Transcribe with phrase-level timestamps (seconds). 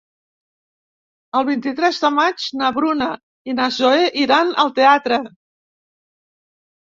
[1.39, 3.09] El vint-i-tres de maig na Bruna
[3.53, 5.21] i na Zoè iran al teatre.